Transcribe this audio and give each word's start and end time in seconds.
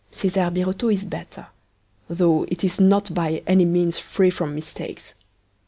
Cesar 0.11 0.49
Birotteau 0.49 0.89
is 0.89 1.05
better, 1.05 1.45
though 2.09 2.41
it 2.45 2.63
is 2.63 2.79
not 2.79 3.13
by 3.13 3.43
any 3.45 3.65
means 3.65 3.99
free 3.99 4.31
from 4.31 4.55
mistakes. 4.55 5.13